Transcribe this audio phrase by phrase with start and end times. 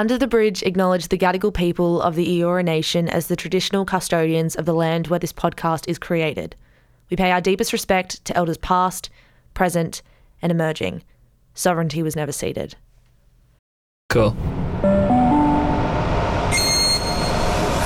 [0.00, 4.56] Under the Bridge acknowledge the Gadigal people of the Eora Nation as the traditional custodians
[4.56, 6.56] of the land where this podcast is created.
[7.10, 9.10] We pay our deepest respect to elders past,
[9.52, 10.00] present,
[10.40, 11.02] and emerging.
[11.52, 12.76] Sovereignty was never ceded.
[14.08, 14.30] Cool.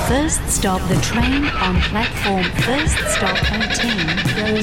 [0.07, 2.45] First stop the train on platform.
[2.63, 4.63] First stop 18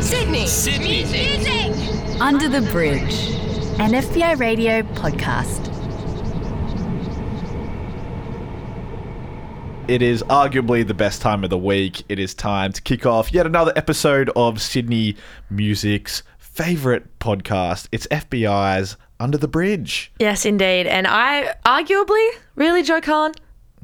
[0.00, 0.46] Sydney.
[0.46, 1.04] Sydney.
[1.04, 2.20] Music.
[2.20, 3.32] Under the Bridge,
[3.80, 5.65] an FBI radio podcast.
[9.88, 12.02] It is arguably the best time of the week.
[12.08, 15.14] It is time to kick off yet another episode of Sydney
[15.48, 17.86] Music's favorite podcast.
[17.92, 20.10] It's FBI's Under the Bridge.
[20.18, 20.88] Yes, indeed.
[20.88, 23.32] And I arguably, really, Joe Khan,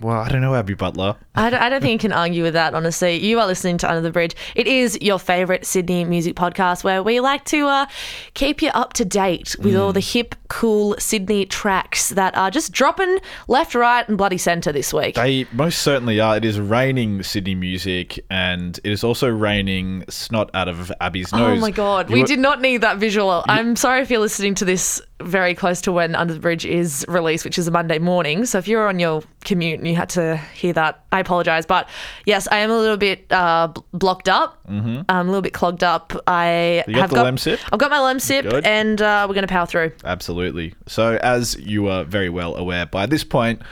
[0.02, 1.16] Well, I don't know, Abby Butler.
[1.34, 3.16] I don't, I don't think you can argue with that, honestly.
[3.24, 4.34] You are listening to Under the Bridge.
[4.55, 7.87] It is your favourite Sydney music podcast where we like to uh,
[8.34, 12.73] keep you up to date with all the hip, cool Sydney tracks that are just
[12.73, 15.15] dropping left, right, and bloody centre this week.
[15.15, 16.37] They most certainly are.
[16.37, 21.59] It is raining Sydney music, and it is also raining snot out of Abby's nose.
[21.59, 23.45] Oh my god, You we were- did not need that visual.
[23.49, 27.05] I'm sorry if you're listening to this very close to when Under the Bridge is
[27.09, 28.45] released, which is a Monday morning.
[28.45, 31.66] So if you're on your commute you had to hear that, I apologize.
[31.66, 31.88] But
[32.26, 34.59] yes, I am a little bit uh, blocked up.
[34.66, 35.02] Mm-hmm.
[35.09, 36.12] I'm a little bit clogged up.
[36.26, 37.60] I You got have the got sip?
[37.73, 38.66] I've got my Lemsip, Good.
[38.66, 39.93] and uh, we're going to power through.
[40.04, 40.74] Absolutely.
[40.87, 43.62] So, as you are very well aware by this point,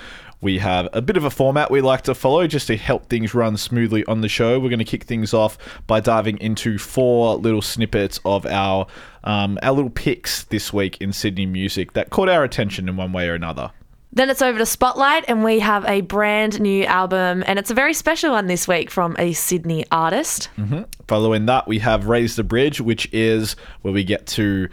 [0.42, 3.34] we have a bit of a format we like to follow just to help things
[3.34, 4.58] run smoothly on the show.
[4.58, 8.86] We're going to kick things off by diving into four little snippets of our
[9.24, 13.12] um, our little picks this week in Sydney music that caught our attention in one
[13.12, 13.70] way or another.
[14.12, 17.75] Then it's over to Spotlight, and we have a brand new album, and it's a
[17.75, 20.50] very special one this week from a Sydney artist.
[20.58, 20.83] Mm-hmm.
[21.06, 24.69] Following that, we have Raise the Bridge, which is where we get to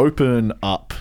[0.00, 0.92] open up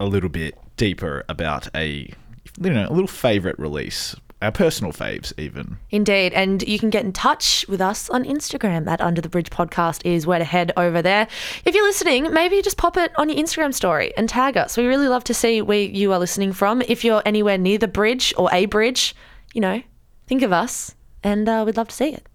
[0.00, 2.12] a little bit deeper about a
[2.60, 5.78] you know a little favorite release, our personal faves even.
[5.90, 6.32] Indeed.
[6.32, 8.84] And you can get in touch with us on Instagram.
[8.84, 11.26] That Under the Bridge podcast is where to head over there.
[11.64, 14.76] If you're listening, maybe just pop it on your Instagram story and tag us.
[14.76, 16.82] We really love to see where you are listening from.
[16.82, 19.16] If you're anywhere near the bridge or a bridge,
[19.54, 19.82] you know,
[20.26, 22.26] think of us and uh, we'd love to see it.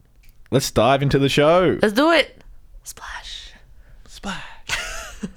[0.52, 1.80] Let's dive into the show.
[1.82, 2.44] Let's do it.
[2.84, 3.54] Splash.
[4.08, 4.44] Splash.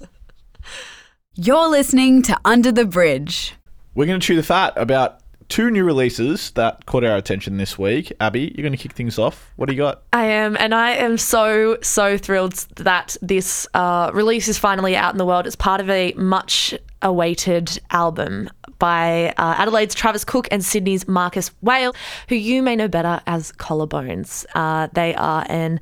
[1.37, 3.55] You're listening to Under the Bridge.
[3.95, 7.79] We're going to chew the fat about two new releases that caught our attention this
[7.79, 8.13] week.
[8.21, 9.53] Abby, you're going to kick things off.
[9.57, 10.03] What do you got?
[10.13, 15.15] I am, and I am so, so thrilled that this uh, release is finally out
[15.15, 15.47] in the world.
[15.47, 21.51] It's part of a much awaited album by uh, Adelaide's Travis Cook and Sydney's Marcus
[21.63, 21.95] Whale,
[22.29, 24.45] who you may know better as Collarbones.
[24.55, 25.81] Uh, they are an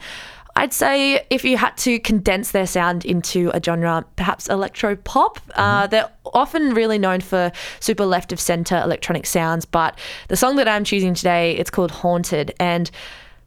[0.57, 5.41] I'd say if you had to condense their sound into a genre, perhaps electro pop,
[5.57, 7.51] uh, they're often really known for
[7.81, 9.65] super left of center electronic sounds.
[9.65, 9.99] But
[10.29, 12.55] the song that I'm choosing today, it's called Haunted.
[12.61, 12.91] And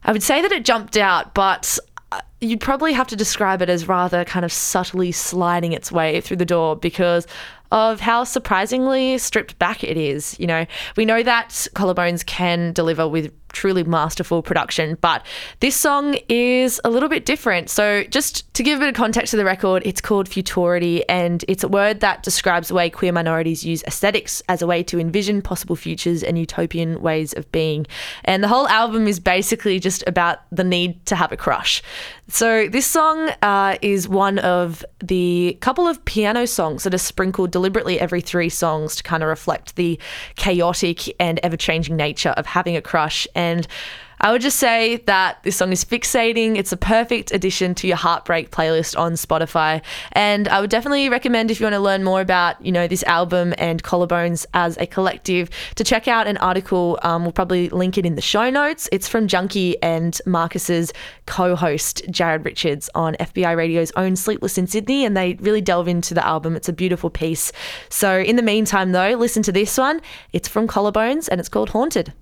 [0.04, 1.80] I would say that it jumped out, but
[2.12, 6.20] uh, you'd probably have to describe it as rather kind of subtly sliding its way
[6.20, 7.26] through the door because
[7.72, 10.40] of how surprisingly stripped back it is.
[10.40, 15.26] You know, we know that Collarbones can deliver with truly masterful production, but
[15.62, 17.72] this song is a little bit different.
[17.72, 21.44] So, just to give a bit of context to the record, it's called Futurity, and
[21.48, 25.00] it's a word that describes the way queer minorities use aesthetics as a way to
[25.00, 27.88] envision possible futures and utopian ways of being.
[28.26, 31.82] And the whole album is basically just about the need to have a crush.
[32.30, 37.50] So, this song uh, is one of the couple of piano songs that are sprinkled
[37.50, 40.00] deliberately every three songs to kind of reflect the
[40.36, 43.28] chaotic and ever changing nature of having a crush.
[43.34, 43.47] And
[44.20, 46.58] I would just say that this song is fixating.
[46.58, 49.84] It's a perfect addition to your heartbreak playlist on Spotify.
[50.14, 53.04] And I would definitely recommend if you want to learn more about, you know, this
[53.04, 56.98] album and Collarbones as a collective to check out an article.
[57.04, 58.90] Um, we'll probably link it in the show notes.
[58.92, 60.92] It's from Junkee and Marcus's
[61.28, 66.16] co-host Jared Richards on FBI Radio's own Sleepless in Sydney, and they really delve into
[66.16, 66.56] the album.
[66.56, 67.52] It's a beautiful piece.
[67.90, 70.02] So in the meantime, though, listen to this one.
[70.34, 72.14] It's from Collarbones and it's called Haunted.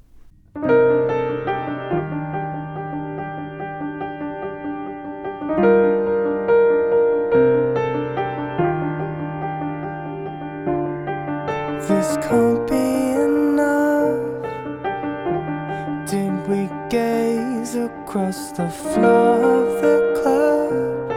[18.25, 21.09] Across the floor of the club?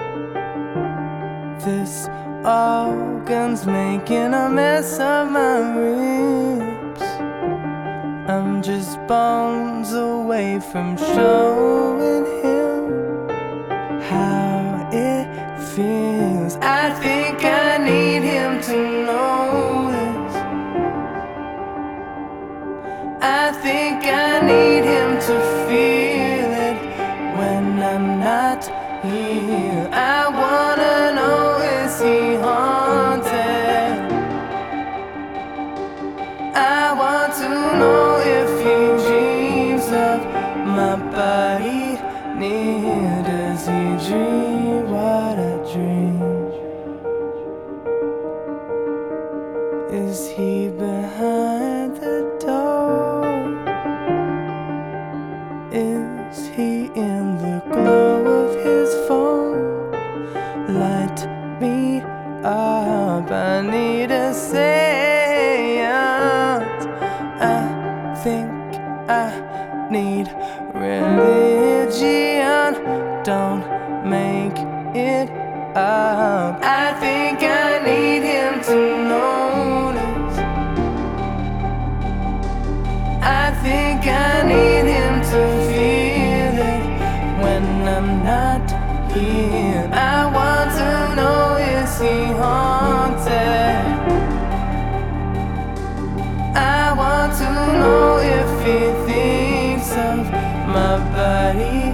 [1.65, 2.09] This
[2.45, 7.03] organ's making a mess of my ribs.
[8.29, 13.29] I'm just bones away from showing him
[14.11, 15.27] how it
[15.75, 16.57] feels.
[16.57, 18.77] I think I need him to
[19.07, 20.35] know this.
[23.23, 24.68] I think I need
[101.49, 101.88] body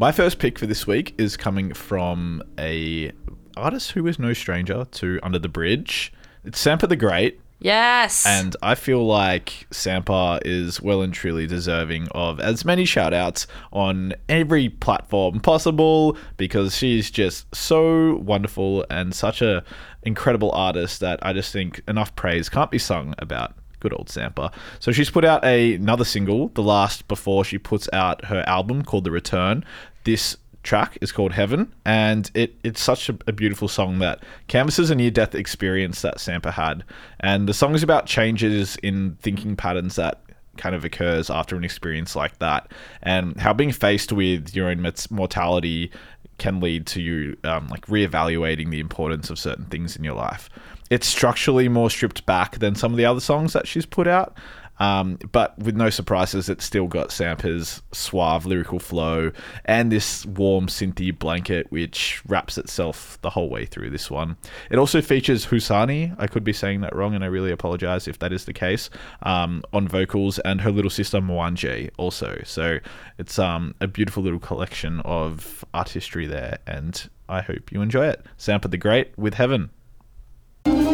[0.00, 3.10] My first pick for this week is coming from a
[3.56, 6.12] artist who is no stranger to Under the Bridge.
[6.44, 8.24] It's Sampa the Great, Yes.
[8.24, 13.48] and I feel like Sampa is well and truly deserving of as many shout outs
[13.72, 19.64] on every platform possible because she's just so wonderful and such a
[20.04, 24.52] incredible artist that I just think enough praise can't be sung about good old Sampa.
[24.80, 28.84] So she's put out a, another single, the last before she puts out her album
[28.84, 29.64] called The Return.
[30.04, 34.90] This track is called Heaven, and it it's such a, a beautiful song that canvasses
[34.90, 36.84] a near death experience that Sampa had.
[37.20, 40.20] And the song is about changes in thinking patterns that
[40.56, 42.70] kind of occurs after an experience like that,
[43.02, 45.90] and how being faced with your own mortality
[46.38, 50.48] can lead to you um, like reevaluating the importance of certain things in your life.
[50.90, 54.36] It's structurally more stripped back than some of the other songs that she's put out.
[54.80, 59.32] Um, but with no surprises, it's still got Sampa's suave lyrical flow
[59.64, 64.36] and this warm synthy blanket, which wraps itself the whole way through this one.
[64.70, 66.14] It also features Whosane.
[66.18, 68.90] I could be saying that wrong, and I really apologize if that is the case.
[69.22, 72.40] Um, on vocals and her little sister Mwanje also.
[72.44, 72.78] So
[73.18, 78.06] it's um, a beautiful little collection of art history there, and I hope you enjoy
[78.06, 78.24] it.
[78.38, 79.70] Sampa the Great with Heaven.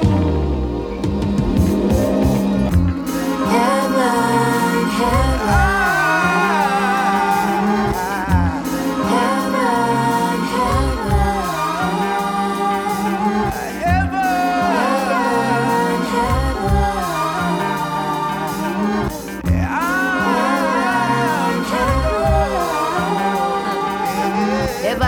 [0.04, 0.33] If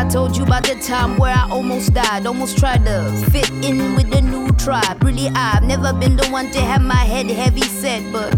[0.06, 3.96] I told you about the time where I almost died, almost tried to fit in
[3.96, 5.02] with the new tribe.
[5.02, 8.30] Really, I've never been the one to have my head heavy set, but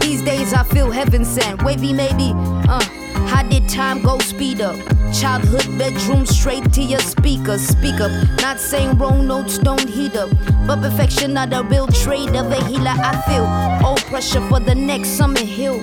[0.00, 1.62] these days I feel heaven sent.
[1.62, 2.84] Wavy, maybe, uh.
[3.28, 4.76] How did time go speed up?
[5.12, 7.56] Childhood bedroom straight to your speaker.
[7.56, 8.10] Speak up.
[8.40, 10.30] Not saying wrong notes don't heat up.
[10.66, 12.94] But perfection not a real trade of a healer.
[12.94, 15.80] I feel old pressure for the next summer hill.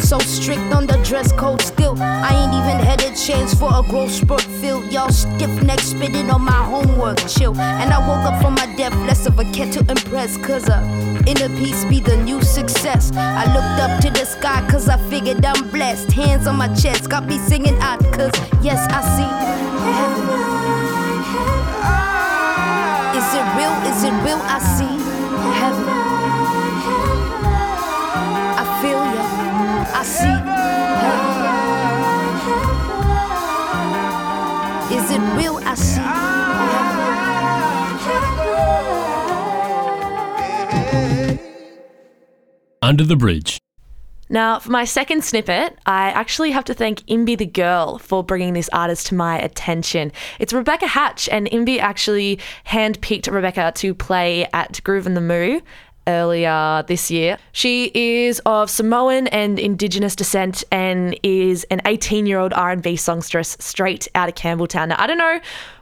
[0.00, 1.94] So strict on the dress code still.
[2.00, 4.84] I ain't even had a chance for a growth spurt feel.
[4.86, 7.54] Y'all stiff neck spitting on my homework, chill.
[7.58, 10.36] And I woke up from my death, less of a cat to impress.
[10.38, 10.80] Cause uh,
[11.26, 13.12] inner peace be the new success.
[13.14, 16.10] I looked up to the sky cause I figured I'm blessed.
[16.12, 19.30] Hands on my chest, got me singing out cause yes, I see
[19.86, 20.40] heaven.
[23.20, 23.74] Is it real?
[23.90, 24.40] Is it real?
[24.42, 24.89] I see
[42.90, 43.60] Under the Bridge.
[44.28, 48.52] Now, for my second snippet, I actually have to thank Imbi the Girl for bringing
[48.52, 50.10] this artist to my attention.
[50.40, 55.60] It's Rebecca Hatch, and Imbi actually handpicked Rebecca to play at Groovin the Moo
[56.08, 57.38] earlier this year.
[57.52, 64.28] She is of Samoan and Indigenous descent and is an 18-year-old R&B songstress straight out
[64.28, 64.88] of Campbelltown.
[64.88, 65.38] Now, I don't know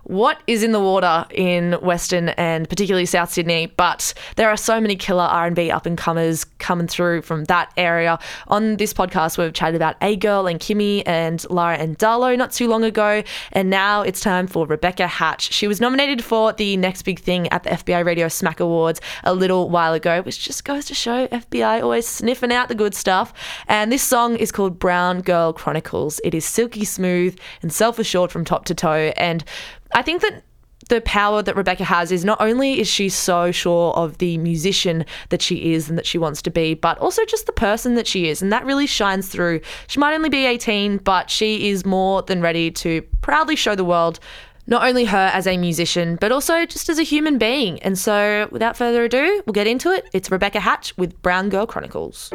[0.08, 4.80] what is in the water in Western and particularly South Sydney, but there are so
[4.80, 8.18] many killer R&B up and comers coming through from that area.
[8.48, 12.68] On this podcast, we've chatted about A Girl and Kimmy and Lara Andallo not too
[12.68, 13.22] long ago,
[13.52, 15.52] and now it's time for Rebecca Hatch.
[15.52, 19.34] She was nominated for the next big thing at the FBI Radio SMAC Awards a
[19.34, 23.34] little while ago, which just goes to show FBI always sniffing out the good stuff.
[23.66, 26.18] And this song is called Brown Girl Chronicles.
[26.24, 29.44] It is silky smooth and self assured from top to toe, and
[29.92, 30.42] I think that
[30.88, 35.04] the power that Rebecca has is not only is she so sure of the musician
[35.28, 38.06] that she is and that she wants to be, but also just the person that
[38.06, 38.40] she is.
[38.40, 39.60] And that really shines through.
[39.86, 43.84] She might only be 18, but she is more than ready to proudly show the
[43.84, 44.18] world
[44.66, 47.82] not only her as a musician, but also just as a human being.
[47.82, 50.06] And so, without further ado, we'll get into it.
[50.12, 52.30] It's Rebecca Hatch with Brown Girl Chronicles.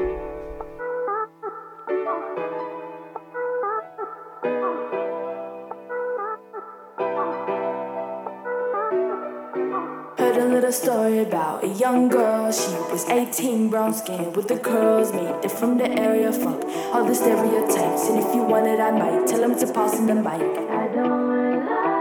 [10.63, 12.49] Heard a story about a young girl.
[12.49, 16.31] She was 18, brown skin with the curls, made it from the area.
[16.31, 18.07] Fuck all the stereotypes.
[18.07, 20.25] And if you want it, I might tell them to pass in the mic.
[20.25, 21.91] I don't lie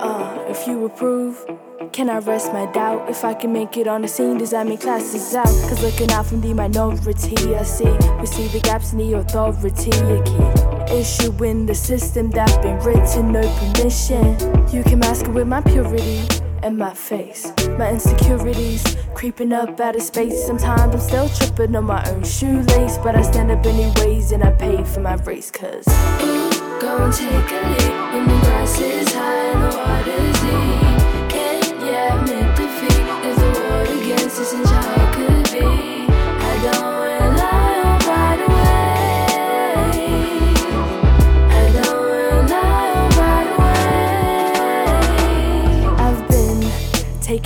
[0.00, 1.46] Uh, if you approve,
[1.92, 3.08] can I rest my doubt?
[3.08, 5.46] If I can make it on the scene, does that mean classes out?
[5.46, 9.92] Cause looking out from the minority, I see we see the gaps in the authority.
[9.92, 14.38] A key issue in the system that's been written, no permission.
[14.72, 16.22] You can mask it with my purity
[16.62, 17.52] and my face.
[17.78, 20.44] My insecurities creeping up out of space.
[20.44, 24.52] Sometimes I'm still tripping on my own shoelace, but I stand up anyways and I
[24.52, 25.50] pay for my race.
[25.50, 25.86] Cause
[26.22, 31.30] ooh, go and take a leap when the grass is high and the water's deep.
[31.30, 34.97] Can't yeah admit defeat if the world against us is how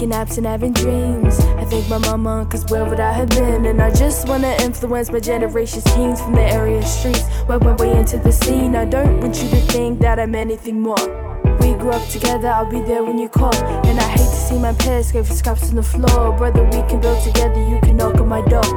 [0.03, 1.39] taking naps and having dreams.
[1.59, 3.67] I thank my mama, cause where would I have been?
[3.67, 7.23] And I just wanna influence my generation's teens from the area streets.
[7.49, 8.75] Work my way into the scene.
[8.75, 11.05] I don't want you to think that I'm anything more.
[11.61, 13.55] We grew up together, I'll be there when you call.
[13.87, 16.37] And I hate to see my peers go for scraps on the floor.
[16.37, 18.71] Brother, we can build together, you can knock on my door.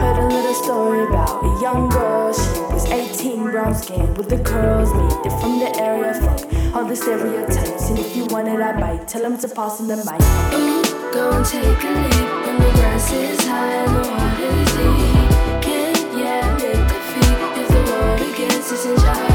[0.00, 2.32] Heard a little story about a young girl.
[2.32, 6.14] She was 18, brown skin with the curls, made it from the area.
[6.14, 7.88] Fuck all the stereotypes.
[7.88, 9.06] And if you want it, I bite.
[9.06, 10.20] tell them to pass on the mic.
[10.54, 15.62] Ooh, go and take a leap when the grass is high and the water's deep.
[15.62, 19.33] Can't yeah admit defeat if the world against us is how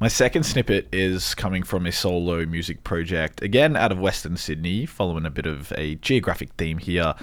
[0.00, 4.86] My second snippet is coming from a solo music project, again out of Western Sydney,
[4.86, 7.14] following a bit of a geographic theme here.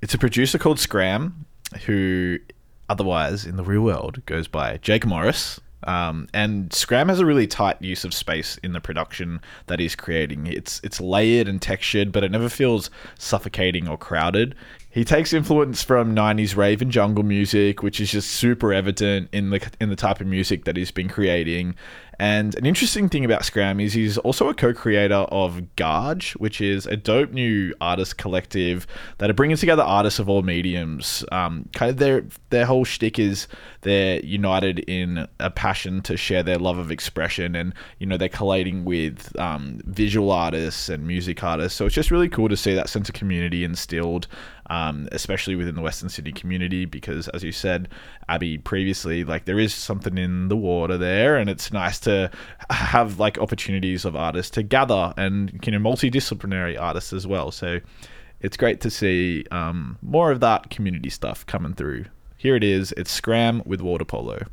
[0.00, 1.44] It's a producer called Scram,
[1.86, 2.38] who
[2.88, 5.58] otherwise in the real world goes by Jake Morris.
[5.84, 9.96] Um, and Scram has a really tight use of space in the production that he's
[9.96, 10.46] creating.
[10.46, 14.54] It's it's layered and textured, but it never feels suffocating or crowded.
[14.90, 19.50] He takes influence from 90s rave and jungle music, which is just super evident in
[19.50, 21.76] the in the type of music that he's been creating.
[22.20, 26.84] And an interesting thing about Scram is he's also a co-creator of Garge, which is
[26.84, 28.86] a dope new artist collective
[29.16, 31.24] that are bringing together artists of all mediums.
[31.32, 33.48] Um, kind of their their whole shtick is
[33.80, 38.28] they're united in a passion to share their love of expression, and you know they're
[38.28, 41.78] collating with um, visual artists and music artists.
[41.78, 44.28] So it's just really cool to see that sense of community instilled
[44.70, 47.88] um, especially within the Western Sydney community, because as you said,
[48.28, 52.30] Abby previously, like there is something in the water there, and it's nice to
[52.70, 57.50] have like opportunities of artists to gather and you know multidisciplinary artists as well.
[57.50, 57.80] So
[58.40, 62.04] it's great to see um, more of that community stuff coming through.
[62.36, 62.92] Here it is.
[62.96, 64.46] It's Scram with water polo.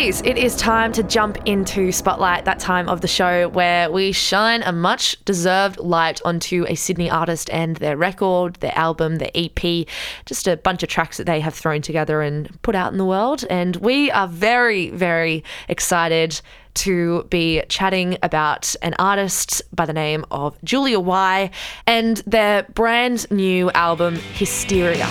[0.00, 4.62] It is time to jump into Spotlight, that time of the show where we shine
[4.62, 9.86] a much deserved light onto a Sydney artist and their record, their album, their EP,
[10.24, 13.04] just a bunch of tracks that they have thrown together and put out in the
[13.04, 13.44] world.
[13.50, 16.40] And we are very, very excited
[16.76, 21.50] to be chatting about an artist by the name of Julia Why
[21.86, 25.06] and their brand new album, Hysteria.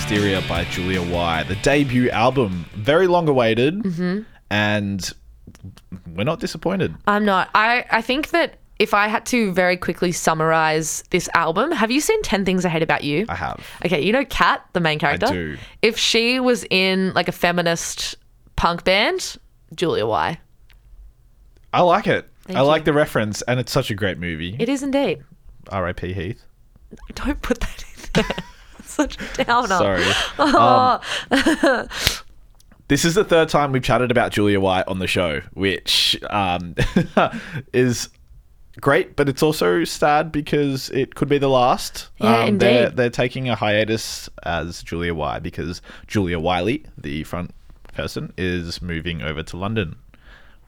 [0.00, 4.20] Hysteria by Julia Why, the debut album, very long awaited, Mm-hmm.
[4.50, 5.12] and
[6.14, 6.94] we're not disappointed.
[7.06, 7.48] I'm not.
[7.54, 12.00] I, I think that if I had to very quickly summarize this album, have you
[12.02, 13.24] seen 10 Things I Hate About You?
[13.30, 13.66] I have.
[13.86, 15.28] Okay, you know Kat, the main character?
[15.28, 15.56] do.
[15.80, 18.16] If she was in like a feminist
[18.54, 19.38] punk band,
[19.74, 20.38] Julia Why.
[21.72, 22.28] I like it.
[22.42, 24.56] Thank I like the reference, and it's such a great movie.
[24.58, 25.24] It is indeed.
[25.70, 26.12] R.I.P.
[26.12, 26.44] Heath.
[27.14, 27.82] Don't put that
[28.14, 28.44] in there.
[28.96, 29.68] Such a downer.
[29.68, 30.04] Sorry.
[30.38, 31.00] Um,
[32.88, 36.74] this is the third time we've chatted about Julia Why on the show, which um,
[37.72, 38.08] is
[38.80, 42.10] great, but it's also sad because it could be the last.
[42.18, 42.96] Yeah, um, They're, indeed.
[42.96, 47.52] they're taking a hiatus as Julia Why because Julia Wiley, the front
[47.92, 49.96] person, is moving over to London,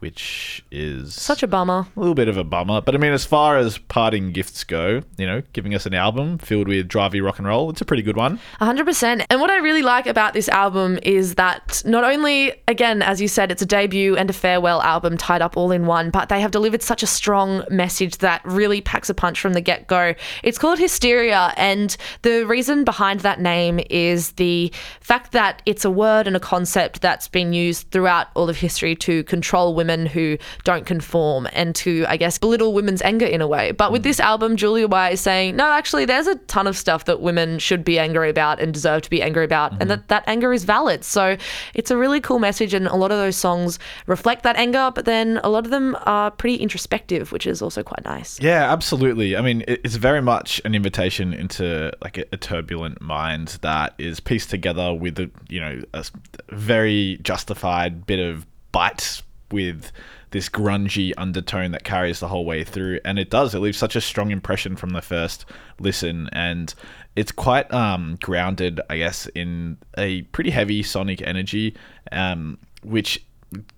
[0.01, 1.87] which is Such a bummer.
[1.97, 2.81] a little bit of a bummer.
[2.81, 6.39] But I mean, as far as parting gifts go, you know, giving us an album
[6.39, 8.39] filled with drivey rock and roll, it's a pretty good one.
[8.61, 9.25] 100%.
[9.29, 13.27] And what I really like about this album is that not only, again, as you
[13.27, 16.41] said, it's a debut and a farewell album tied up all in one, but they
[16.41, 20.15] have delivered such a strong message that really packs a punch from the get go.
[20.45, 21.53] It's called Hysteria.
[21.57, 26.41] And the reason behind that name is the fact that it's a word and a
[26.41, 31.75] concept that's been used throughout all of history to control women who don't conform and
[31.77, 33.73] to, I guess, belittle women's anger in a way.
[33.73, 34.05] But with mm.
[34.05, 37.59] this album, Julia Why is saying, no, actually, there's a ton of stuff that women
[37.59, 39.89] should be angry about and deserve to be angry about, and mm-hmm.
[39.89, 41.05] that that anger is valid.
[41.05, 41.37] So
[41.75, 45.05] it's a really cool message, and a lot of those songs reflect that anger, but
[45.05, 48.41] then a lot of them are pretty introspective, which is also quite nice.
[48.41, 49.37] Yeah, absolutely.
[49.37, 54.21] I mean, it's very much an invitation into like a, a turbulent mind that is
[54.21, 56.05] pieced together with a you know a
[56.51, 59.93] very justified bit of bite with
[60.31, 63.55] this grungy undertone that carries the whole way through, and it does.
[63.55, 65.47] It leaves such a strong impression from the first
[65.81, 66.75] listen, and
[67.17, 71.75] it's quite um, grounded, I guess, in a pretty heavy sonic energy,
[72.13, 73.25] um, which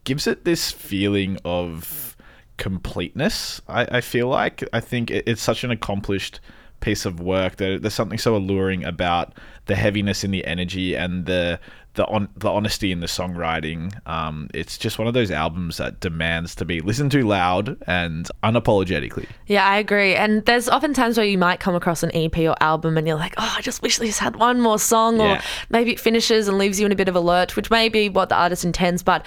[0.04, 2.16] gives it this feeling of
[2.56, 3.60] completeness.
[3.68, 6.40] I, I feel like I think it, it's such an accomplished
[6.80, 9.34] piece of work that there's something so alluring about
[9.66, 11.60] the heaviness in the energy and the
[11.94, 13.92] the on the honesty in the songwriting.
[14.06, 18.28] Um, it's just one of those albums that demands to be listened to loud and
[18.42, 19.26] unapologetically.
[19.46, 20.14] Yeah, I agree.
[20.14, 23.16] And there's often times where you might come across an EP or album and you're
[23.16, 26.58] like, oh, I just wish this had one more song, or maybe it finishes and
[26.58, 29.02] leaves you in a bit of a lurch, which may be what the artist intends.
[29.02, 29.26] But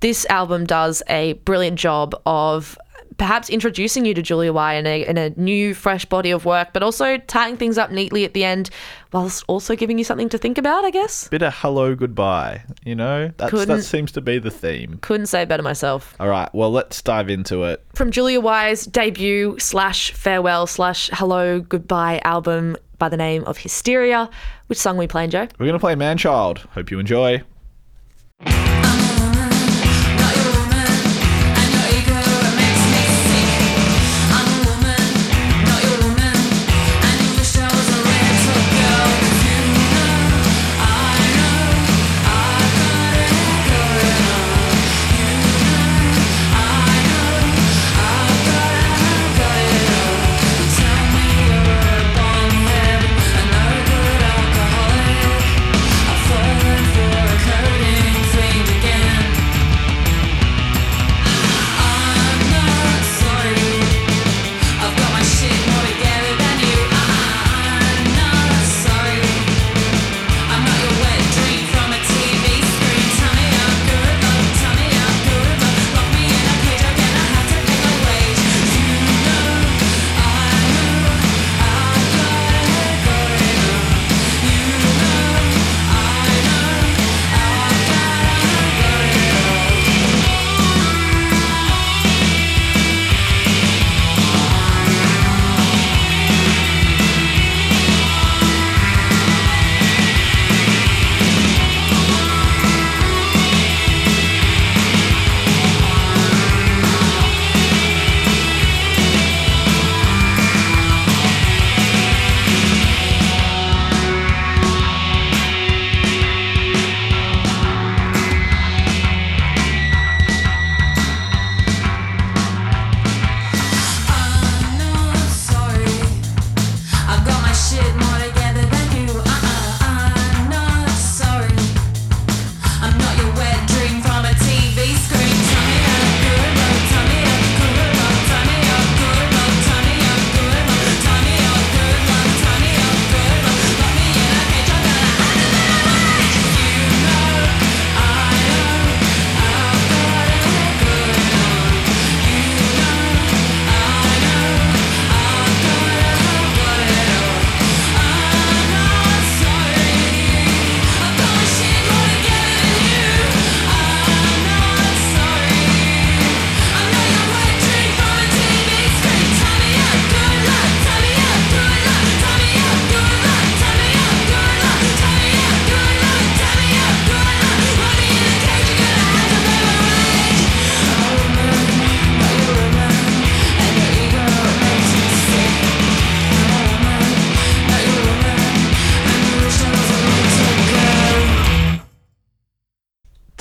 [0.00, 2.78] this album does a brilliant job of
[3.18, 6.72] perhaps introducing you to Julia Why in a, in a new, fresh body of work,
[6.72, 8.68] but also tying things up neatly at the end,
[9.12, 11.28] whilst also giving you something to think about, I guess.
[11.28, 13.28] Bit of hello goodbye, you know.
[13.38, 14.98] That's, that Couldn't- seems to be the theme.
[15.00, 16.14] Couldn't say it better myself.
[16.20, 17.82] All right, well let's dive into it.
[17.94, 24.28] from Julia Why's debut slash farewell slash hello goodbye album by the name of Hysteria.
[24.66, 25.48] Which song we playing, Joe?
[25.58, 26.58] We're gonna play Manchild.
[26.70, 27.42] Hope you enjoy.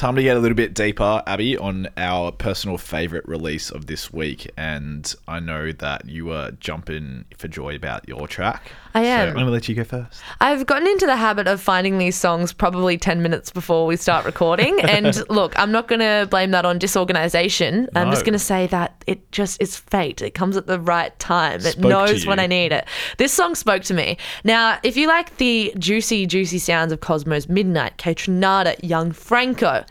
[0.05, 4.13] Time to get a little bit deeper, Abby, on our personal favorite release of this
[4.13, 4.47] week.
[4.55, 8.71] And I know that you were jumping for joy about your track.
[8.93, 9.27] I So am.
[9.29, 10.21] I'm going to let you go first.
[10.39, 14.25] I've gotten into the habit of finding these songs probably 10 minutes before we start
[14.25, 14.79] recording.
[14.83, 17.89] and look, I'm not going to blame that on disorganization.
[17.95, 20.21] I'm just going to say that it just is fate.
[20.21, 21.61] It comes at the right time.
[21.61, 22.39] It Spoke knows when.
[22.39, 22.85] I need it.
[23.17, 24.17] This song spoke to me.
[24.43, 29.83] Now, if you like the juicy, juicy sounds of Cosmo's Midnight, KAYTRANADA, Young Franco,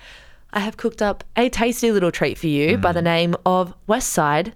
[0.54, 3.04] I have cooked up a tasty little treat for you by the Mm.
[3.04, 4.52] name of Westside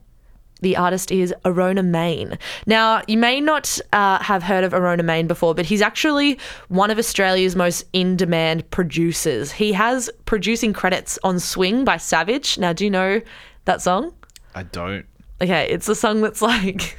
[0.60, 2.36] the artist is Arona Mane.
[2.66, 6.90] Now, you may not uh, have heard of Arona Mane before, but he's actually one
[6.90, 9.52] of Australia's most in demand producers.
[9.52, 12.58] He has producing credits on Swing by Savage.
[12.58, 13.20] Now, do you know
[13.66, 14.12] that song?
[14.56, 15.06] I don't.
[15.40, 16.96] Okay, it's a song that's like,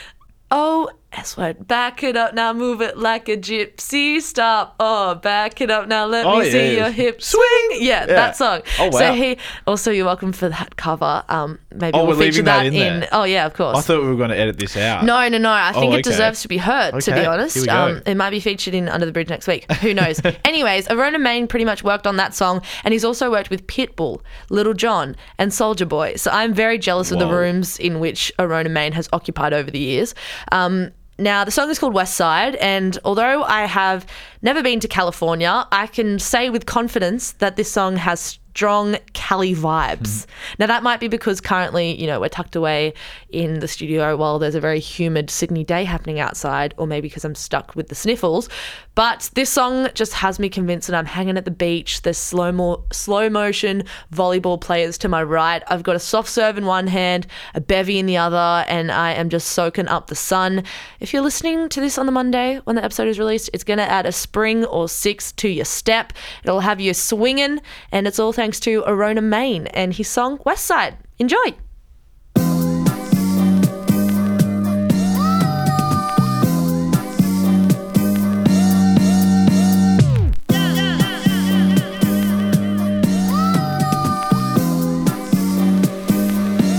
[0.50, 4.20] oh, S word, back it up now, move it like a gypsy.
[4.20, 6.82] Stop, oh, back it up now, let Oh, me see yeah.
[6.82, 7.78] your hips swing.
[7.82, 8.60] Yeah, that song.
[8.78, 8.98] Oh, wow.
[8.98, 11.24] So he also, you're welcome for that cover.
[11.28, 13.00] Um, maybe Oh, we'll feature that that, in in.
[13.00, 13.08] there.
[13.12, 13.78] Oh yeah, of course.
[13.78, 15.04] I thought we were going to edit this out.
[15.04, 15.50] No, no, no.
[15.50, 16.02] I think Oh, it okay.
[16.02, 17.66] deserves to be heard, to Okay, be here honest.
[17.68, 19.70] Um, it might be featured in Under the Bridge next week.
[19.80, 20.20] Who knows?
[20.44, 24.20] Anyways, Arona Mane pretty much worked on that song, and he's also worked with Pitbull,
[24.50, 26.16] Lil Jon, and Soulja Boy.
[26.16, 29.78] So I'm very jealous of the rooms in which Arona Mane has occupied over the
[29.78, 30.14] years.
[30.52, 34.06] Um, now, the song is called West Side, and although I have
[34.42, 39.54] never been to California, I can say with confidence that this song has strong Cali
[39.54, 40.24] vibes.
[40.24, 40.30] Hmm.
[40.58, 42.92] Now, that might be because currently, you know, we're tucked away
[43.30, 47.24] in the studio while there's a very humid Sydney day happening outside, or maybe because
[47.24, 48.48] I'm stuck with the sniffles.
[48.96, 52.00] But this song just has me convinced that I'm hanging at the beach.
[52.00, 55.62] There's slow mo- slow motion volleyball players to my right.
[55.68, 59.12] I've got a soft serve in one hand, a bevy in the other, and I
[59.12, 60.64] am just soaking up the sun.
[60.98, 63.82] If you're listening to this on the Monday when the episode is released, it's to
[63.82, 66.14] add a spring or six to your step.
[66.42, 67.60] It'll have you swinging,
[67.92, 70.96] and it's all thanks to Arona Mane and his song West Side.
[71.18, 71.65] Enjoy.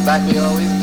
[0.07, 0.76] Like we always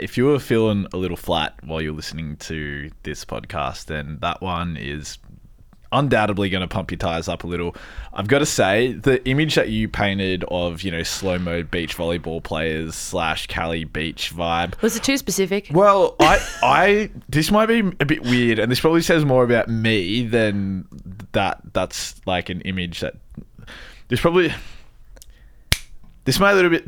[0.00, 4.40] if you were feeling a little flat while you're listening to this podcast, then that
[4.40, 5.18] one is
[5.90, 7.74] undoubtedly going to pump your tires up a little.
[8.12, 11.96] I've got to say, the image that you painted of, you know, slow mo beach
[11.96, 14.80] volleyball players slash Cali beach vibe.
[14.82, 15.68] Was it too specific?
[15.72, 19.68] Well, I, I, this might be a bit weird, and this probably says more about
[19.68, 20.86] me than
[21.32, 21.60] that.
[21.72, 23.14] That's like an image that
[24.08, 24.52] this probably,
[26.24, 26.86] this might a little bit,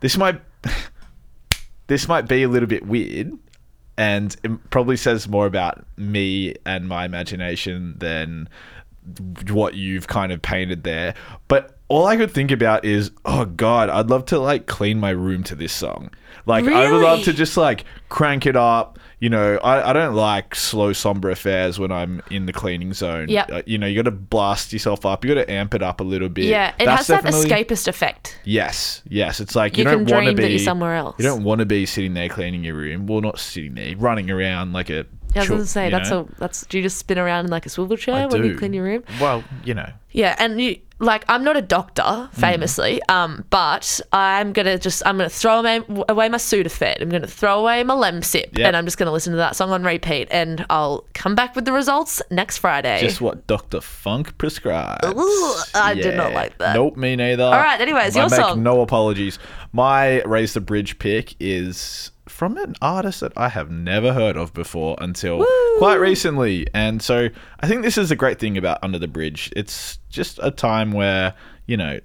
[0.00, 0.38] this might,
[1.86, 3.32] this might be a little bit weird,
[3.96, 8.48] and it probably says more about me and my imagination than
[9.50, 11.14] what you've kind of painted there.
[11.48, 15.10] But all I could think about is, oh god, I'd love to like clean my
[15.10, 16.10] room to this song.
[16.46, 18.98] Like I would love to just like crank it up.
[19.20, 23.28] You know, I, I don't like slow somber affairs when I'm in the cleaning zone.
[23.30, 23.50] Yep.
[23.50, 25.24] Uh, you know, you got to blast yourself up.
[25.24, 26.44] You got to amp it up a little bit.
[26.44, 28.38] Yeah, it That's has that escapist effect.
[28.44, 29.40] Yes, yes.
[29.40, 31.16] It's like You you, don't want to be somewhere else.
[31.18, 33.06] You don't want to be sitting there cleaning your room.
[33.06, 35.06] Well, not sitting there, running around like a.
[35.34, 36.28] I was chook, gonna say that's know?
[36.36, 36.66] a that's.
[36.66, 38.84] Do you just spin around in like a swivel chair I when you clean your
[38.84, 39.04] room?
[39.20, 39.90] Well, you know.
[40.10, 42.30] Yeah, and you like I'm not a doctor, Mm.
[42.34, 47.02] famously, um, but I'm gonna just I'm gonna throw away, away my Sudafed.
[47.02, 48.66] I'm gonna throw away my Lemsip, Yep.
[48.68, 51.64] and I'm just gonna listen to that song on repeat, and I'll come back with
[51.64, 53.00] the results next Friday.
[53.00, 53.80] Just what Dr.
[53.80, 55.04] Funk prescribes.
[55.08, 56.74] Ooh, I did not like that.
[56.76, 57.42] Nope, me neither.
[57.42, 58.62] All right, anyways, I your make song.
[58.62, 59.40] no apologies.
[59.72, 64.52] My Raise the Bridge pick is from an artist that I have never heard of
[64.52, 65.46] before until
[65.78, 66.66] quite recently.
[66.74, 67.28] And so
[67.60, 69.52] I think this is a great thing about Under the Bridge.
[69.54, 71.34] It's just a time where,
[71.66, 72.00] you know,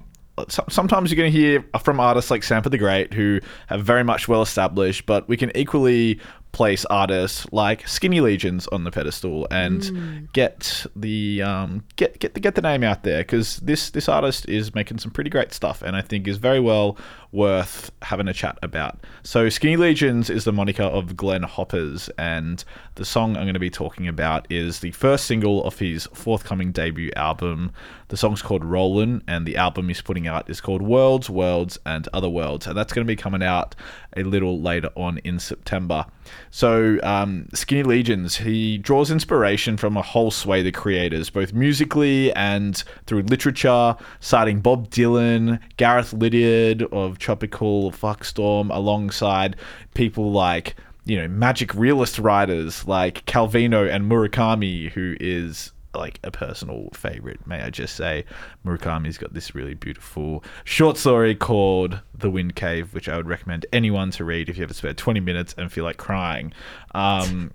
[0.47, 4.27] sometimes you're going to hear from artists like Sampa the Great who have very much
[4.27, 6.19] well established, but we can equally
[6.51, 12.39] place artists like Skinny Legions on the pedestal and get the um, get get the
[12.39, 15.81] get the name out there because this this artist is making some pretty great stuff
[15.81, 16.97] and I think is very well
[17.31, 18.97] worth having a chat about.
[19.23, 22.63] So Skinny Legions is the moniker of Glenn Hoppers and
[22.95, 26.71] the song I'm going to be talking about is the first single of his forthcoming
[26.71, 27.71] debut album.
[28.07, 32.07] The song's called Rollin' and the album he's putting out is called Worlds, Worlds and
[32.13, 33.75] Other Worlds and that's going to be coming out
[34.17, 36.05] a little later on in September.
[36.49, 42.33] So um, Skinny Legions, he draws inspiration from a whole swathe of creators, both musically
[42.33, 49.55] and through literature, citing Bob Dylan, Gareth Liddiard of Tropical Fuckstorm, alongside
[49.93, 56.31] people like you know magic realist writers like Calvino and Murakami, who is like a
[56.31, 58.25] personal favorite, may I just say.
[58.65, 63.65] Murakami's got this really beautiful short story called The Wind Cave, which I would recommend
[63.73, 66.53] anyone to read if you ever spare 20 minutes and feel like crying.
[66.93, 67.51] Um,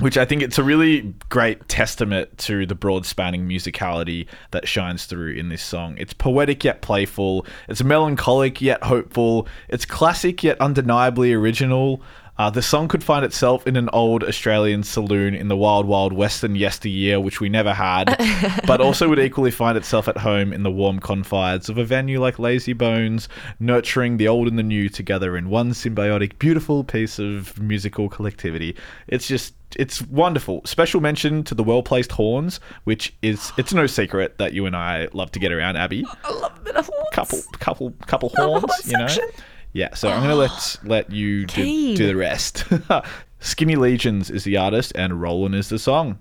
[0.00, 5.06] which I think it's a really great testament to the broad spanning musicality that shines
[5.06, 5.96] through in this song.
[5.98, 12.02] It's poetic yet playful, it's melancholic yet hopeful, it's classic yet undeniably original.
[12.36, 16.12] Uh, the song could find itself in an old Australian saloon in the wild, wild
[16.12, 18.16] western yesteryear, which we never had,
[18.66, 22.20] but also would equally find itself at home in the warm confines of a venue
[22.20, 23.28] like Lazybones,
[23.60, 28.76] nurturing the old and the new together in one symbiotic, beautiful piece of musical collectivity.
[29.06, 30.60] It's just it's wonderful.
[30.64, 34.74] Special mention to the well placed horns, which is it's no secret that you and
[34.74, 36.04] I love to get around, Abby.
[36.24, 37.08] I love a bit of horns.
[37.12, 39.06] Couple, couple, couple horns, you know.
[39.06, 39.30] section.
[39.74, 42.64] Yeah, so I'm gonna let let you do, do the rest.
[43.40, 46.18] Skinny Legions is the artist, and Rollin' is the song.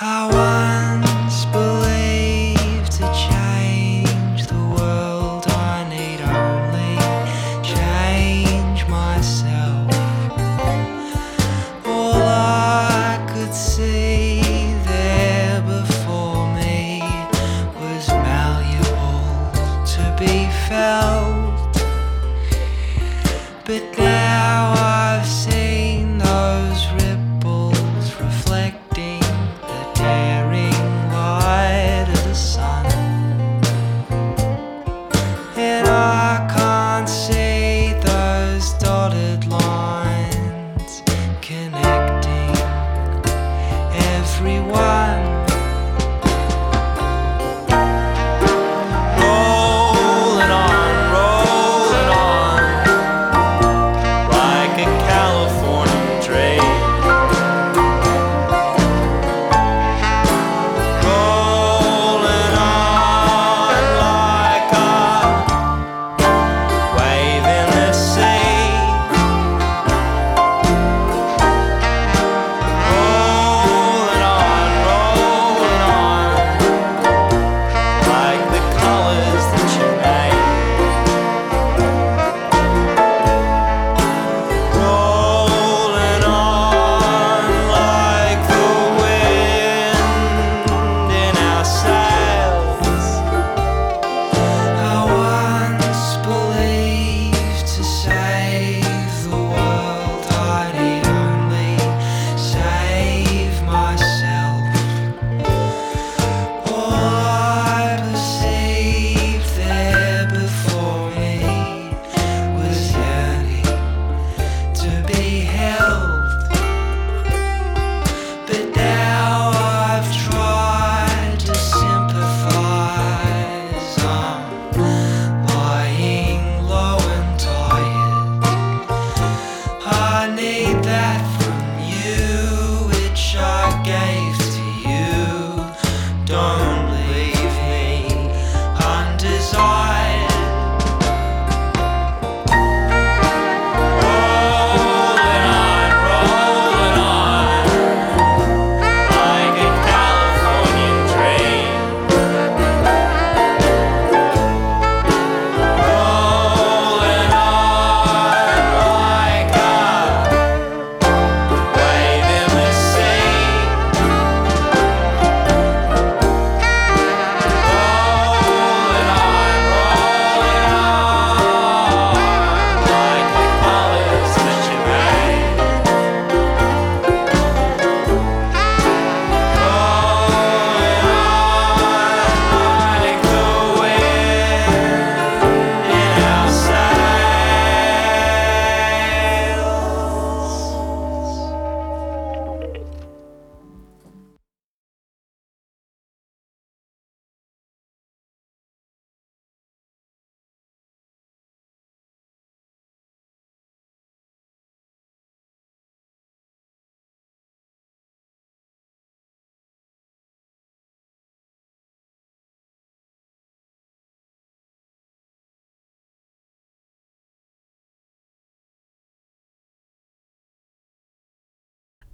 [0.00, 2.25] I once believed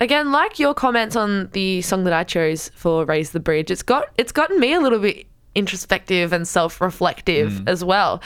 [0.02, 3.82] again, like your comments on the song that I chose for "Raise the Bridge," it's
[3.82, 7.68] got it's gotten me a little bit introspective and self-reflective mm.
[7.68, 8.22] as well.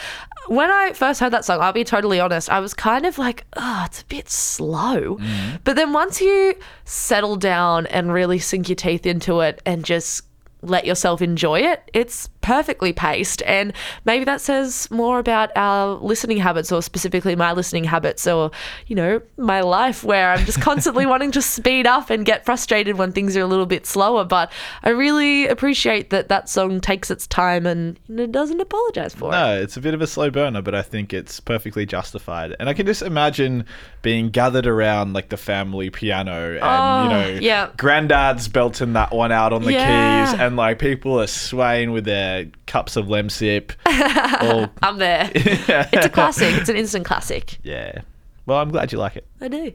[0.47, 3.45] When I first heard that song, I'll be totally honest, I was kind of like,
[3.57, 5.61] "Oh, it's a bit slow." Mm.
[5.65, 6.55] But then once you
[6.85, 10.23] settle down and really sink your teeth into it and just
[10.63, 13.43] let yourself enjoy it, it's perfectly paced.
[13.45, 13.73] And
[14.05, 18.53] maybe that says more about our listening habits, or specifically my listening habits, or,
[18.87, 22.97] you know, my life where I'm just constantly wanting to speed up and get frustrated
[22.99, 24.25] when things are a little bit slower.
[24.25, 24.53] But
[24.85, 29.31] I really appreciate that that song takes its time and you know, doesn't apologize for
[29.31, 29.33] it.
[29.33, 32.55] No, it's a bit of a slow burner, but I think it's perfectly justified.
[32.61, 33.65] And I can just imagine
[34.03, 37.71] being gathered around like the family piano and, Oh, you know, yeah.
[37.77, 40.27] granddad's belting that one out on the Yeah.
[40.31, 42.36] keys and like people are swaying with their
[42.67, 43.73] cups of lemsip.
[44.43, 45.31] or, I'm there.
[45.35, 46.55] it's a classic.
[46.57, 47.59] It's an instant classic.
[47.63, 48.03] yeah.
[48.47, 49.27] Well, I'm glad you like it.
[49.41, 49.73] I do.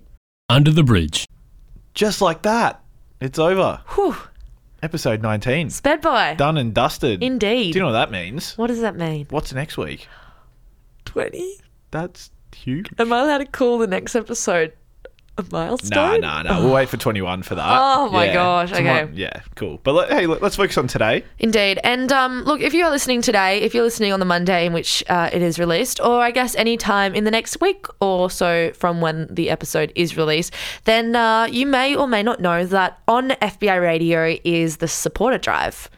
[0.50, 1.28] Under the Bridge.
[1.94, 2.82] Just like that,
[3.20, 3.82] it's over.
[3.96, 4.16] Whew.
[4.82, 5.70] Episode 19.
[5.70, 6.34] Sped by.
[6.36, 7.22] Done and dusted.
[7.22, 7.74] Indeed.
[7.74, 8.58] Do you know what that means?
[8.58, 9.28] What does that mean?
[9.30, 10.08] What's next week?
[11.06, 11.58] 20?
[11.92, 12.90] That's huge.
[12.98, 14.74] Am I allowed to call the next episode
[15.38, 16.22] a milestone?
[16.22, 16.60] nah, nah.
[16.60, 17.78] We'll wait for 21 for that.
[17.80, 19.10] Oh my gosh, okay.
[19.14, 19.80] Yeah, cool.
[19.84, 21.24] But let, hey, let, us focus on today.
[21.40, 21.80] Indeed.
[21.84, 25.04] And um, look, if you're listening today, if you're listening on the Monday in which
[25.10, 28.72] uh, it is released, or I guess any time in the next week or so
[28.74, 30.54] from when the episode is released,
[30.86, 35.38] then uh, you may or may not know that on FBI Radio is the supporter
[35.38, 35.90] drive.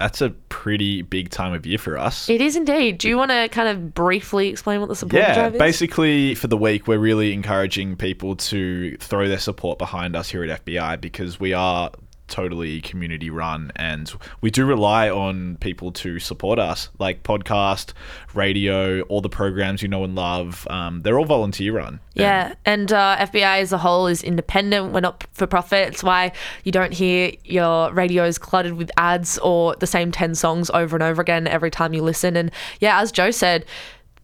[0.00, 2.30] That's a pretty big time of year for us.
[2.30, 2.96] It is indeed.
[2.96, 5.58] Do you want to kind of briefly explain what the support yeah, drive is?
[5.58, 10.42] basically for the week, we're really encouraging people to throw their support behind us here
[10.42, 11.90] at FBI because we are
[12.30, 17.92] totally community run and we do rely on people to support us like podcast
[18.34, 22.92] radio all the programs you know and love um, they're all volunteer run Yeah, and
[22.92, 24.92] uh, FBI as a whole is independent.
[24.92, 25.88] We're not for profit.
[25.88, 26.32] It's why
[26.64, 31.02] you don't hear your radios cluttered with ads or the same 10 songs over and
[31.02, 32.36] over again every time you listen.
[32.36, 32.50] And
[32.80, 33.64] yeah, as Joe said,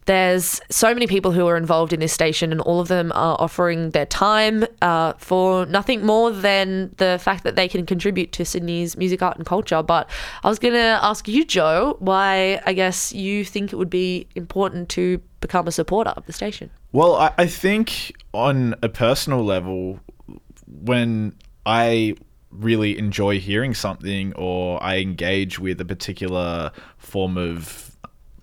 [0.07, 3.37] there's so many people who are involved in this station, and all of them are
[3.39, 8.45] offering their time uh, for nothing more than the fact that they can contribute to
[8.45, 9.83] Sydney's music, art, and culture.
[9.83, 10.09] But
[10.43, 14.27] I was going to ask you, Joe, why I guess you think it would be
[14.35, 16.71] important to become a supporter of the station.
[16.93, 20.01] Well, I, I think on a personal level,
[20.67, 21.35] when
[21.67, 22.15] I
[22.51, 27.95] really enjoy hearing something or I engage with a particular form of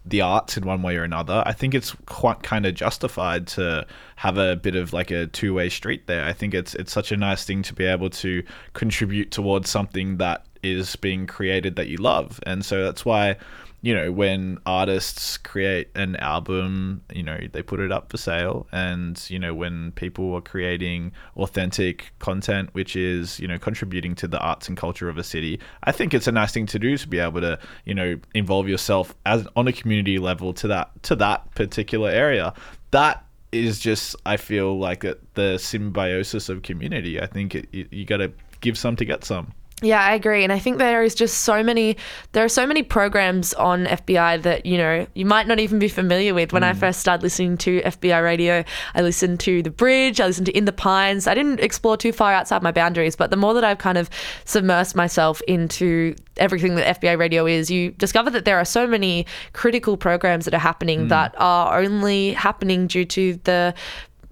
[0.05, 3.85] the arts in one way or another, I think it's quite kind of justified to
[4.17, 6.25] have a bit of like a two way street there.
[6.25, 8.43] I think it's it's such a nice thing to be able to
[8.73, 13.37] contribute towards something that is being created that you love, and so that's why
[13.83, 18.65] you know, when artists create an album, you know, they put it up for sale.
[18.71, 24.27] And, you know, when people are creating authentic content, which is, you know, contributing to
[24.27, 26.97] the arts and culture of a city, I think it's a nice thing to do
[26.97, 31.03] to be able to, you know, involve yourself as on a community level to that
[31.03, 32.53] to that particular area.
[32.91, 37.19] That is just, I feel like the symbiosis of community.
[37.19, 38.31] I think it, you, you got to
[38.61, 39.51] give some to get some.
[39.83, 40.45] Yeah, I agree.
[40.45, 41.97] And I think there is just so many,
[42.31, 45.89] there are so many programs on FBI that, you know, you might not even be
[45.89, 46.53] familiar with.
[46.53, 46.77] When I mm.
[46.77, 48.63] first started listening to FBI radio,
[48.95, 51.27] I listened to The Bridge, I listened to In the Pines.
[51.27, 54.09] I didn't explore too far outside my boundaries, but the more that I've kind of
[54.45, 59.25] submersed myself into everything that FBI radio is, you discover that there are so many
[59.51, 61.09] critical programs that are happening mm.
[61.09, 63.73] that are only happening due to the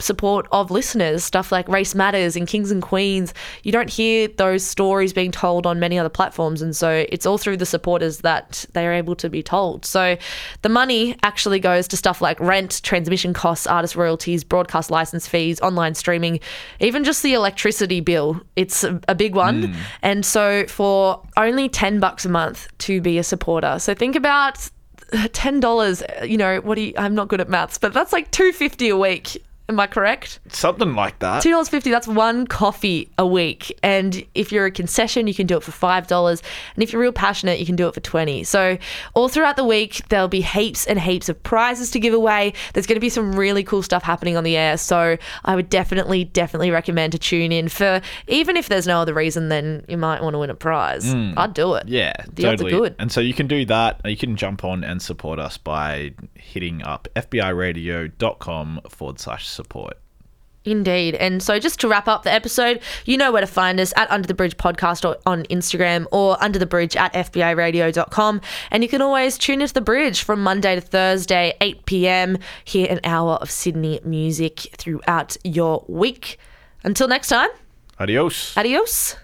[0.01, 3.33] support of listeners, stuff like Race Matters and Kings and Queens.
[3.63, 6.61] You don't hear those stories being told on many other platforms.
[6.61, 9.85] And so it's all through the supporters that they are able to be told.
[9.85, 10.17] So
[10.61, 15.59] the money actually goes to stuff like rent, transmission costs, artist royalties, broadcast license fees,
[15.61, 16.39] online streaming,
[16.79, 18.41] even just the electricity bill.
[18.55, 19.63] It's a, big one.
[19.63, 19.79] Hmm.
[20.01, 23.77] And so for only 10 bucks a month to be a supporter.
[23.77, 24.69] So think about
[25.33, 26.03] ten dollars.
[26.23, 26.75] You know what?
[26.75, 29.43] Do you, I'm not good at maths, but that's like two fifty a week.
[29.71, 30.39] Am I correct?
[30.49, 31.41] Something like that.
[31.41, 31.89] Two dollars fifty.
[31.91, 33.77] That's one coffee a week.
[33.81, 36.43] And if you're a concession, you can do it for five dollars.
[36.75, 38.43] And if you're real passionate, you can do it for twenty.
[38.43, 38.77] So
[39.13, 42.51] all throughout the week, there'll be heaps and heaps of prizes to give away.
[42.73, 44.75] There's going to be some really cool stuff happening on the air.
[44.77, 49.13] So I would definitely, definitely recommend to tune in for even if there's no other
[49.13, 51.09] reason, then you might want to win a prize.
[51.11, 51.31] Hmm.
[51.37, 51.87] I'd do it.
[51.87, 52.71] Yeah, The odds are totally.
[52.71, 52.95] good.
[52.99, 54.01] And so you can do that.
[54.03, 59.97] You can jump on and support us by hitting up fbiradio.com forward slash support.
[60.63, 61.15] Indeed.
[61.15, 64.09] And so just to wrap up the episode, you know where to find us at
[64.11, 68.41] Under the Bridge Podcast or on Instagram or Under the Bridge at FBIRadio.com.
[68.69, 72.37] And you can always tune into the bridge from Monday to Thursday, 8 p.m.
[72.63, 76.37] Hear an hour of Sydney music throughout your week.
[76.83, 77.49] Until next time,
[77.99, 78.55] Adios.
[78.55, 79.15] Adios.